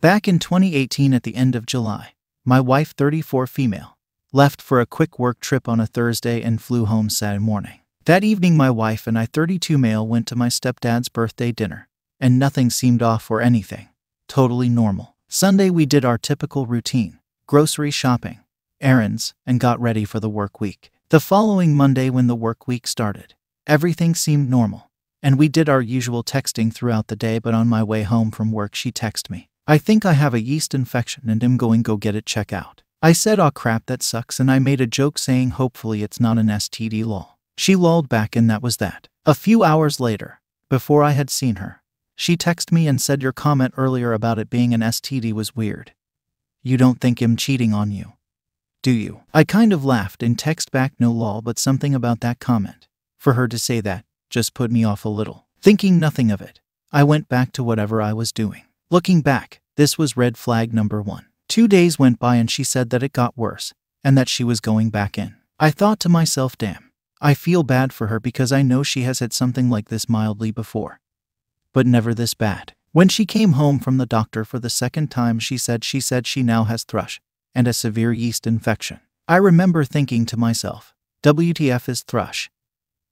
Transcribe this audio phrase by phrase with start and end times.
[0.00, 2.12] Back in 2018 at the end of July,
[2.44, 3.98] my wife, 34 female,
[4.32, 7.80] left for a quick work trip on a Thursday and flew home Saturday morning.
[8.04, 11.88] That evening, my wife and I, 32 male, went to my stepdad's birthday dinner,
[12.20, 13.88] and nothing seemed off or anything.
[14.28, 15.16] Totally normal.
[15.26, 17.18] Sunday, we did our typical routine
[17.48, 18.38] grocery shopping,
[18.80, 20.92] errands, and got ready for the work week.
[21.08, 23.34] The following Monday, when the work week started,
[23.66, 24.92] everything seemed normal,
[25.24, 27.40] and we did our usual texting throughout the day.
[27.40, 30.40] But on my way home from work, she texted me, I think I have a
[30.40, 32.82] yeast infection and am going go get it check out.
[33.02, 36.38] I said, aw crap, that sucks, and I made a joke saying, hopefully it's not
[36.38, 37.36] an STD lol.
[37.58, 39.08] She lolled back, and that was that.
[39.26, 41.82] A few hours later, before I had seen her,
[42.16, 45.92] she texted me and said, Your comment earlier about it being an STD was weird.
[46.62, 48.14] You don't think him cheating on you,
[48.82, 49.20] do you?
[49.34, 52.88] I kind of laughed and text back, No lol, but something about that comment.
[53.18, 55.46] For her to say that just put me off a little.
[55.60, 58.64] Thinking nothing of it, I went back to whatever I was doing.
[58.90, 61.26] Looking back, this was red flag number one.
[61.46, 64.60] Two days went by and she said that it got worse and that she was
[64.60, 65.36] going back in.
[65.60, 69.18] I thought to myself, damn, I feel bad for her because I know she has
[69.18, 71.00] had something like this mildly before.
[71.74, 72.72] But never this bad.
[72.92, 76.26] When she came home from the doctor for the second time, she said she said
[76.26, 77.20] she now has thrush
[77.54, 79.00] and a severe yeast infection.
[79.28, 82.50] I remember thinking to myself, WTF is thrush?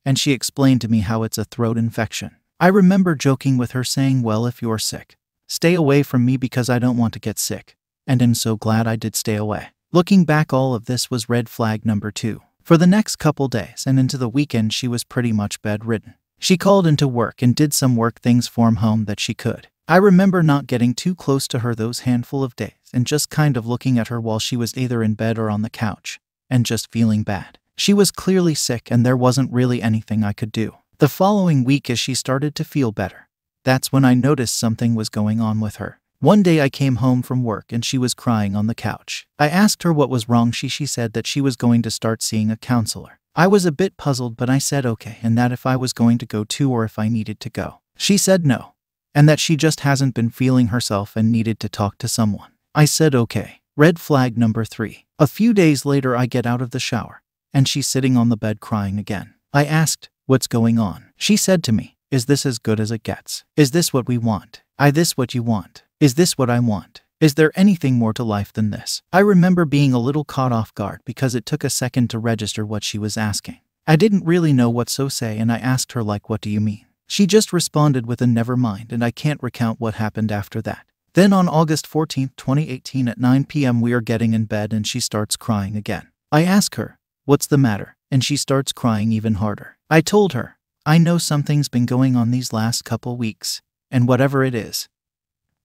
[0.07, 2.37] And she explained to me how it's a throat infection.
[2.59, 6.69] I remember joking with her saying, Well, if you're sick, stay away from me because
[6.69, 9.69] I don't want to get sick and am so glad I did stay away.
[9.93, 12.43] Looking back, all of this was red flag number two.
[12.63, 16.15] For the next couple days and into the weekend, she was pretty much bedridden.
[16.39, 19.69] She called into work and did some work things from home that she could.
[19.89, 23.57] I remember not getting too close to her those handful of days and just kind
[23.57, 26.19] of looking at her while she was either in bed or on the couch
[26.51, 27.59] and just feeling bad.
[27.77, 30.75] She was clearly sick and there wasn't really anything I could do.
[30.99, 33.26] The following week, as she started to feel better,
[33.67, 35.99] that's when I noticed something was going on with her.
[36.21, 39.27] One day I came home from work and she was crying on the couch.
[39.41, 40.53] I asked her what was wrong.
[40.53, 43.19] She she said that she was going to start seeing a counselor.
[43.35, 46.17] I was a bit puzzled, but I said okay, and that if I was going
[46.19, 47.81] to go too or if I needed to go.
[47.97, 48.75] She said no,
[49.17, 52.53] and that she just hasn't been feeling herself and needed to talk to someone.
[52.73, 53.63] I said okay.
[53.77, 55.07] Red flag number 3.
[55.19, 57.21] A few days later I get out of the shower
[57.53, 59.35] and she's sitting on the bed crying again.
[59.53, 63.03] I asked, "What's going on?" She said to me, "Is this as good as it
[63.03, 63.45] gets?
[63.57, 64.63] Is this what we want?
[64.79, 67.03] I this what you want?" Is this what I want?
[67.21, 69.01] Is there anything more to life than this?
[69.11, 72.67] I remember being a little caught off guard because it took a second to register
[72.67, 73.61] what she was asking.
[73.87, 76.61] I didn't really know what so say and I asked her like what do you
[76.61, 76.85] mean?
[77.07, 80.85] She just responded with a never mind and I can't recount what happened after that.
[81.15, 83.81] Then on August 14, 2018 at 9 p.m.
[83.81, 86.09] we are getting in bed and she starts crying again.
[86.31, 89.79] I ask her, "What's the matter?" and she starts crying even harder.
[89.89, 90.56] I told her,
[90.87, 93.61] "I know something's been going on these last couple weeks,
[93.91, 94.89] and whatever it is,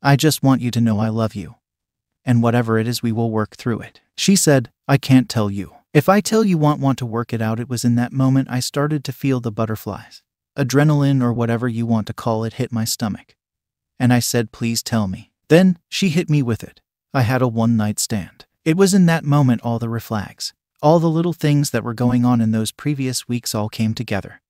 [0.02, 1.56] I just want you to know I love you.
[2.26, 4.02] And whatever it is, we will work through it.
[4.18, 5.76] She said, I can't tell you.
[5.94, 8.48] If I tell you won't want to work it out, it was in that moment
[8.50, 10.24] I started to feel the butterflies.
[10.58, 13.36] Adrenaline or whatever you want to call it hit my stomach.
[14.00, 15.32] And I said, please tell me.
[15.50, 16.82] Then she hit me with it.
[17.14, 18.46] I had a one night stand.
[18.66, 22.26] It was in that moment all the reflags, all the little things that were going
[22.26, 24.42] on in those previous weeks all came together.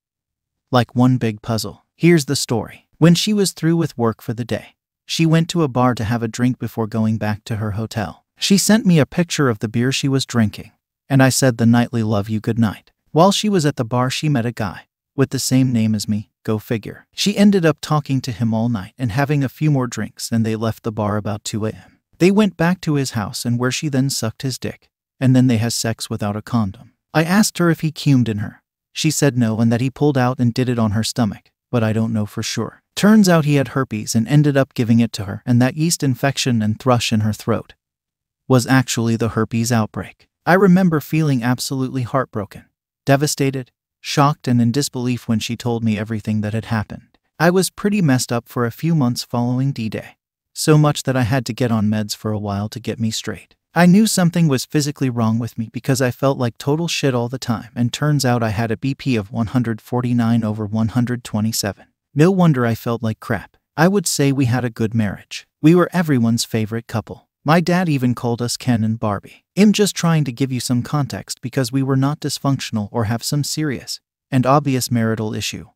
[0.73, 1.83] Like one big puzzle.
[1.97, 2.87] Here's the story.
[2.97, 6.05] When she was through with work for the day, she went to a bar to
[6.05, 8.23] have a drink before going back to her hotel.
[8.39, 10.71] She sent me a picture of the beer she was drinking,
[11.09, 12.91] and I said the nightly love you good night.
[13.11, 16.07] While she was at the bar, she met a guy with the same name as
[16.07, 17.05] me, go figure.
[17.11, 20.45] She ended up talking to him all night and having a few more drinks, and
[20.45, 21.99] they left the bar about 2 a.m.
[22.19, 24.89] They went back to his house and where she then sucked his dick,
[25.19, 26.93] and then they has sex without a condom.
[27.13, 28.60] I asked her if he cumed in her.
[28.93, 31.83] She said no and that he pulled out and did it on her stomach, but
[31.83, 32.81] I don't know for sure.
[32.95, 36.03] Turns out he had herpes and ended up giving it to her, and that yeast
[36.03, 37.73] infection and thrush in her throat
[38.47, 40.27] was actually the herpes outbreak.
[40.45, 42.65] I remember feeling absolutely heartbroken,
[43.05, 43.71] devastated,
[44.01, 47.17] shocked, and in disbelief when she told me everything that had happened.
[47.39, 50.17] I was pretty messed up for a few months following D Day,
[50.53, 53.09] so much that I had to get on meds for a while to get me
[53.09, 53.55] straight.
[53.73, 57.29] I knew something was physically wrong with me because I felt like total shit all
[57.29, 61.85] the time, and turns out I had a BP of 149 over 127.
[62.13, 63.55] No wonder I felt like crap.
[63.77, 65.47] I would say we had a good marriage.
[65.61, 67.29] We were everyone's favorite couple.
[67.45, 69.45] My dad even called us Ken and Barbie.
[69.57, 73.23] I'm just trying to give you some context because we were not dysfunctional or have
[73.23, 75.67] some serious and obvious marital issue.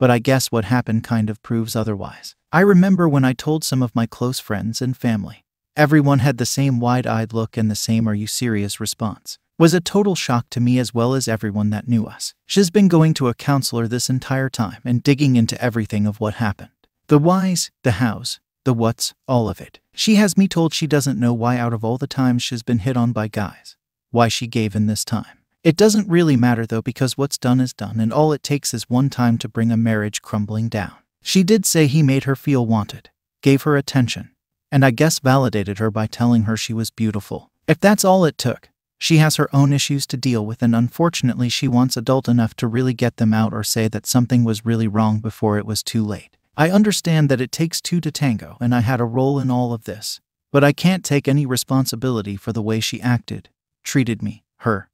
[0.00, 2.34] But I guess what happened kind of proves otherwise.
[2.50, 5.44] I remember when I told some of my close friends and family.
[5.80, 9.72] Everyone had the same wide eyed look and the same are you serious response was
[9.72, 12.34] a total shock to me as well as everyone that knew us.
[12.44, 16.34] She's been going to a counselor this entire time and digging into everything of what
[16.34, 16.68] happened.
[17.06, 19.80] The whys, the hows, the what's, all of it.
[19.94, 22.80] She has me told she doesn't know why, out of all the times she's been
[22.80, 23.78] hit on by guys,
[24.10, 25.38] why she gave in this time.
[25.64, 28.90] It doesn't really matter though, because what's done is done, and all it takes is
[28.90, 30.96] one time to bring a marriage crumbling down.
[31.22, 33.08] She did say he made her feel wanted,
[33.40, 34.32] gave her attention,
[34.70, 37.50] and I guess validated her by telling her she was beautiful.
[37.66, 38.68] If that's all it took,
[38.98, 42.66] she has her own issues to deal with, and unfortunately, she wants adult enough to
[42.66, 46.04] really get them out or say that something was really wrong before it was too
[46.04, 46.36] late.
[46.56, 49.72] I understand that it takes two to tango, and I had a role in all
[49.72, 50.20] of this,
[50.52, 53.48] but I can't take any responsibility for the way she acted,
[53.82, 54.90] treated me, her,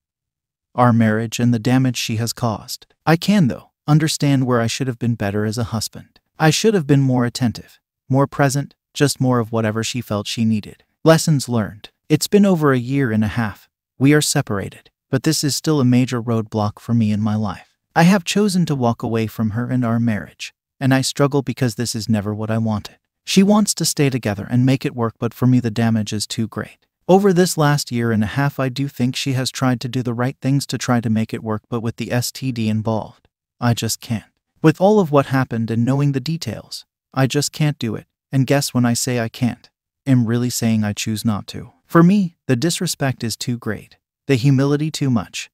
[0.76, 2.86] our marriage, and the damage she has caused.
[3.04, 6.20] I can, though, understand where I should have been better as a husband.
[6.38, 10.44] I should have been more attentive, more present, just more of whatever she felt she
[10.44, 10.82] needed.
[11.04, 11.90] Lessons learned.
[12.08, 13.68] It's been over a year and a half.
[13.98, 17.76] We are separated, but this is still a major roadblock for me in my life.
[17.94, 21.76] I have chosen to walk away from her and our marriage, and I struggle because
[21.76, 22.96] this is never what I wanted.
[23.24, 26.26] She wants to stay together and make it work, but for me, the damage is
[26.26, 26.78] too great.
[27.08, 30.02] Over this last year and a half, I do think she has tried to do
[30.02, 33.28] the right things to try to make it work, but with the STD involved,
[33.60, 34.24] I just can't.
[34.62, 36.84] With all of what happened and knowing the details,
[37.14, 38.06] I just can't do it.
[38.32, 39.68] And guess when I say I can't,
[40.06, 41.72] I'm really saying I choose not to.
[41.86, 43.96] For me, the disrespect is too great,
[44.26, 45.50] the humility too much,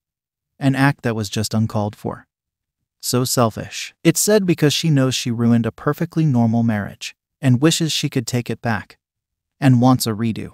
[0.59, 2.27] an act that was just uncalled for.
[3.01, 3.95] So selfish.
[4.05, 8.27] It's said because she knows she ruined a perfectly normal marriage and wishes she could
[8.27, 8.97] take it back
[9.61, 10.53] and wants a redo.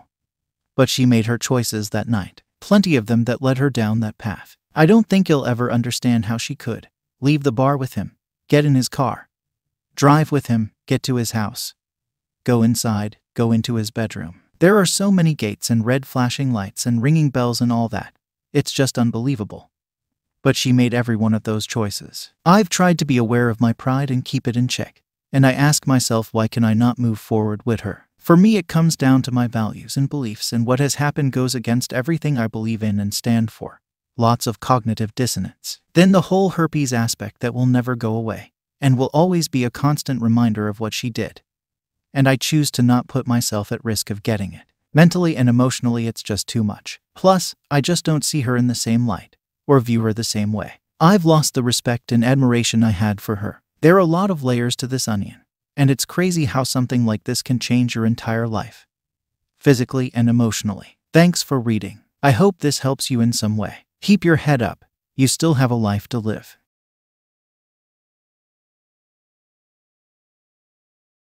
[0.74, 4.18] But she made her choices that night, plenty of them that led her down that
[4.18, 4.56] path.
[4.74, 6.88] I don't think you'll ever understand how she could
[7.20, 8.16] leave the bar with him,
[8.48, 9.28] get in his car,
[9.94, 11.74] drive with him, get to his house,
[12.48, 14.40] go inside, go into his bedroom.
[14.58, 18.14] There are so many gates and red flashing lights and ringing bells and all that.
[18.54, 19.70] It's just unbelievable.
[20.42, 22.32] But she made every one of those choices.
[22.46, 25.02] I've tried to be aware of my pride and keep it in check.
[25.30, 28.08] And I ask myself, why can I not move forward with her?
[28.16, 31.54] For me, it comes down to my values and beliefs, and what has happened goes
[31.54, 33.82] against everything I believe in and stand for.
[34.16, 35.80] Lots of cognitive dissonance.
[35.92, 39.70] Then the whole herpes aspect that will never go away, and will always be a
[39.70, 41.42] constant reminder of what she did
[42.18, 44.64] and I choose to not put myself at risk of getting it.
[44.92, 46.98] Mentally and emotionally, it's just too much.
[47.14, 49.36] Plus, I just don't see her in the same light,
[49.68, 50.80] or view her the same way.
[50.98, 53.62] I've lost the respect and admiration I had for her.
[53.82, 55.42] There are a lot of layers to this onion,
[55.76, 58.84] and it's crazy how something like this can change your entire life,
[59.60, 60.98] physically and emotionally.
[61.12, 62.00] Thanks for reading.
[62.20, 63.86] I hope this helps you in some way.
[64.02, 64.84] Keep your head up.
[65.14, 66.58] You still have a life to live.